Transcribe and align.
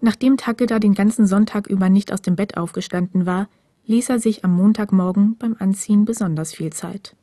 Nachdem 0.00 0.36
Takeda 0.36 0.78
den 0.78 0.94
ganzen 0.94 1.26
Sonntag 1.26 1.66
über 1.66 1.88
nicht 1.88 2.12
aus 2.12 2.22
dem 2.22 2.36
Bett 2.36 2.56
aufgestanden 2.56 3.26
war, 3.26 3.48
ließ 3.86 4.10
er 4.10 4.20
sich 4.20 4.44
am 4.44 4.52
Montagmorgen 4.54 5.36
beim 5.38 5.56
Anziehen 5.58 6.04
besonders 6.04 6.52
viel 6.52 6.72
Zeit. 6.72 7.16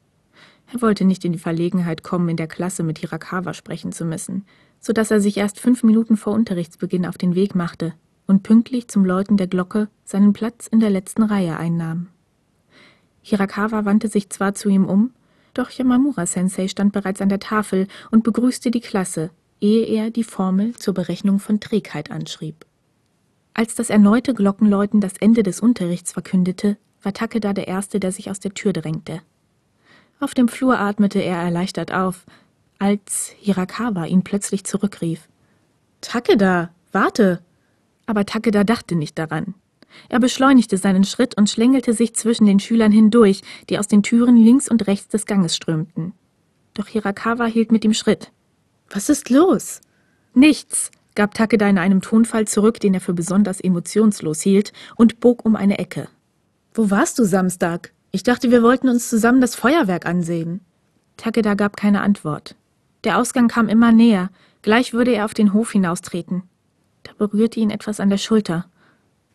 Er 0.73 0.81
wollte 0.81 1.05
nicht 1.05 1.23
in 1.23 1.31
die 1.31 1.39
Verlegenheit 1.39 2.03
kommen, 2.03 2.27
in 2.29 2.37
der 2.37 2.47
Klasse 2.47 2.83
mit 2.83 2.99
Hirakawa 2.99 3.53
sprechen 3.53 3.91
zu 3.91 4.03
müssen, 4.03 4.45
so 4.79 4.93
dass 4.93 5.11
er 5.11 5.21
sich 5.21 5.37
erst 5.37 5.59
fünf 5.59 5.83
Minuten 5.83 6.17
vor 6.17 6.33
Unterrichtsbeginn 6.33 7.05
auf 7.05 7.17
den 7.17 7.35
Weg 7.35 7.55
machte 7.55 7.93
und 8.27 8.43
pünktlich 8.43 8.87
zum 8.87 9.05
Läuten 9.05 9.37
der 9.37 9.47
Glocke 9.47 9.87
seinen 10.03 10.33
Platz 10.33 10.67
in 10.67 10.79
der 10.79 10.89
letzten 10.89 11.23
Reihe 11.23 11.57
einnahm. 11.57 12.07
Hirakawa 13.21 13.85
wandte 13.85 14.07
sich 14.07 14.29
zwar 14.29 14.53
zu 14.53 14.69
ihm 14.69 14.85
um, 14.85 15.11
doch 15.53 15.69
Yamamura-sensei 15.69 16.67
stand 16.67 16.93
bereits 16.93 17.21
an 17.21 17.29
der 17.29 17.39
Tafel 17.39 17.87
und 18.11 18.23
begrüßte 18.23 18.71
die 18.71 18.81
Klasse, 18.81 19.29
ehe 19.61 19.85
er 19.85 20.11
die 20.11 20.23
Formel 20.23 20.75
zur 20.75 20.93
Berechnung 20.93 21.39
von 21.39 21.59
Trägheit 21.59 22.11
anschrieb. 22.11 22.64
Als 23.57 23.73
das 23.73 23.89
erneute 23.89 24.33
Glockenläuten 24.33 24.99
das 24.99 25.13
Ende 25.17 25.41
des 25.41 25.61
Unterrichts 25.61 26.11
verkündete, 26.11 26.75
war 27.01 27.13
Takeda 27.13 27.53
der 27.53 27.69
Erste, 27.69 28.01
der 28.01 28.11
sich 28.11 28.29
aus 28.29 28.41
der 28.41 28.53
Tür 28.53 28.73
drängte. 28.73 29.21
Auf 30.19 30.33
dem 30.33 30.49
Flur 30.49 30.77
atmete 30.77 31.19
er 31.19 31.37
erleichtert 31.37 31.93
auf, 31.93 32.25
als 32.79 33.33
Hirakawa 33.39 34.07
ihn 34.07 34.25
plötzlich 34.25 34.65
zurückrief. 34.65 35.29
Takeda, 36.01 36.69
warte! 36.91 37.41
Aber 38.05 38.25
Takeda 38.25 38.65
dachte 38.65 38.95
nicht 38.95 39.17
daran. 39.17 39.53
Er 40.09 40.19
beschleunigte 40.19 40.75
seinen 40.75 41.05
Schritt 41.05 41.37
und 41.37 41.49
schlängelte 41.49 41.93
sich 41.93 42.13
zwischen 42.13 42.45
den 42.47 42.59
Schülern 42.59 42.91
hindurch, 42.91 43.41
die 43.69 43.79
aus 43.79 43.87
den 43.87 44.03
Türen 44.03 44.35
links 44.35 44.67
und 44.67 44.85
rechts 44.85 45.07
des 45.07 45.25
Ganges 45.25 45.55
strömten. 45.55 46.11
Doch 46.73 46.87
Hirakawa 46.87 47.45
hielt 47.45 47.71
mit 47.71 47.85
ihm 47.85 47.93
Schritt. 47.93 48.33
Was 48.89 49.07
ist 49.07 49.29
los? 49.29 49.79
Nichts, 50.33 50.91
gab 51.15 51.33
Takeda 51.33 51.67
in 51.67 51.77
einem 51.77 52.01
Tonfall 52.01 52.47
zurück, 52.47 52.79
den 52.79 52.93
er 52.93 53.01
für 53.01 53.13
besonders 53.13 53.59
emotionslos 53.59 54.41
hielt, 54.41 54.73
und 54.95 55.19
bog 55.19 55.45
um 55.45 55.55
eine 55.55 55.79
Ecke. 55.79 56.07
Wo 56.73 56.91
warst 56.91 57.17
du 57.17 57.23
Samstag? 57.23 57.93
Ich 58.11 58.23
dachte, 58.23 58.51
wir 58.51 58.61
wollten 58.61 58.89
uns 58.89 59.09
zusammen 59.09 59.41
das 59.41 59.55
Feuerwerk 59.55 60.05
ansehen. 60.05 60.61
Takeda 61.17 61.53
gab 61.53 61.77
keine 61.77 62.01
Antwort. 62.01 62.55
Der 63.03 63.17
Ausgang 63.17 63.47
kam 63.47 63.69
immer 63.69 63.91
näher, 63.91 64.29
gleich 64.61 64.93
würde 64.93 65.11
er 65.11 65.25
auf 65.25 65.33
den 65.33 65.53
Hof 65.53 65.71
hinaustreten. 65.71 66.43
Da 67.03 67.11
berührte 67.17 67.59
ihn 67.59 67.69
etwas 67.69 67.99
an 67.99 68.09
der 68.09 68.17
Schulter. 68.17 68.65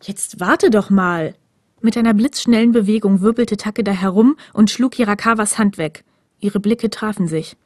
Jetzt 0.03 0.41
warte 0.41 0.71
doch 0.71 0.91
mal! 0.91 1.35
Mit 1.83 1.97
einer 1.97 2.13
blitzschnellen 2.13 2.73
Bewegung 2.73 3.23
wirbelte 3.23 3.57
Takeda 3.57 3.93
herum 3.93 4.37
und 4.53 4.71
schlug 4.71 4.97
Hirakawas 4.97 5.57
Hand 5.57 5.79
weg. 5.79 6.05
Ihre 6.41 6.61
Blicke 6.61 6.91
trafen 6.91 7.27
sich. 7.27 7.57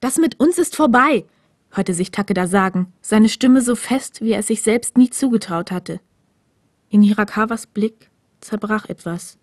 Das 0.00 0.18
mit 0.18 0.38
uns 0.40 0.58
ist 0.58 0.76
vorbei, 0.76 1.24
hörte 1.76 1.94
sich 1.94 2.10
Takeda 2.10 2.46
sagen, 2.46 2.92
seine 3.00 3.28
Stimme 3.28 3.60
so 3.60 3.74
fest, 3.74 4.22
wie 4.22 4.32
er 4.32 4.40
es 4.40 4.46
sich 4.46 4.62
selbst 4.62 4.96
nie 4.96 5.10
zugetraut 5.10 5.70
hatte. 5.70 6.00
In 6.88 7.02
Hirakawas 7.02 7.66
Blick 7.66 8.10
zerbrach 8.40 8.88
etwas. 8.88 9.38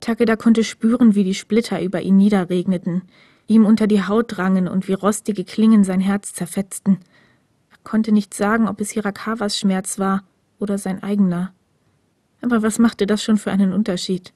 Takeda 0.00 0.36
konnte 0.36 0.64
spüren, 0.64 1.14
wie 1.14 1.24
die 1.24 1.34
Splitter 1.34 1.82
über 1.82 2.00
ihn 2.00 2.16
niederregneten, 2.16 3.02
ihm 3.46 3.66
unter 3.66 3.86
die 3.86 4.02
Haut 4.02 4.36
drangen 4.36 4.66
und 4.66 4.88
wie 4.88 4.94
rostige 4.94 5.44
Klingen 5.44 5.84
sein 5.84 6.00
Herz 6.00 6.32
zerfetzten. 6.32 6.98
Er 7.70 7.78
konnte 7.84 8.12
nicht 8.12 8.34
sagen, 8.34 8.66
ob 8.66 8.80
es 8.80 8.90
Hirakawas 8.90 9.58
Schmerz 9.58 9.98
war 9.98 10.24
oder 10.58 10.78
sein 10.78 11.02
eigener. 11.02 11.52
Aber 12.42 12.62
was 12.62 12.78
machte 12.78 13.06
das 13.06 13.22
schon 13.22 13.36
für 13.36 13.52
einen 13.52 13.72
Unterschied? 13.72 14.32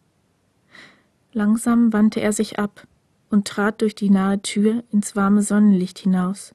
Langsam 1.32 1.92
wandte 1.92 2.20
er 2.20 2.32
sich 2.32 2.58
ab 2.58 2.86
und 3.30 3.48
trat 3.48 3.80
durch 3.80 3.94
die 3.94 4.10
nahe 4.10 4.40
Tür 4.42 4.84
ins 4.92 5.16
warme 5.16 5.42
Sonnenlicht 5.42 5.98
hinaus. 5.98 6.54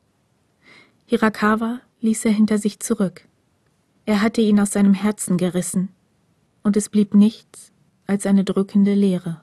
Hirakawa 1.10 1.82
ließ 2.02 2.26
er 2.26 2.32
hinter 2.32 2.60
sich 2.60 2.80
zurück. 2.82 3.28
Er 4.06 4.22
hatte 4.22 4.42
ihn 4.42 4.60
aus 4.60 4.74
seinem 4.74 4.94
Herzen 4.94 5.38
gerissen, 5.38 5.90
und 6.62 6.78
es 6.78 6.88
blieb 6.88 7.16
nichts 7.16 7.72
als 8.06 8.28
eine 8.28 8.44
drückende 8.44 8.94
Leere. 8.94 9.42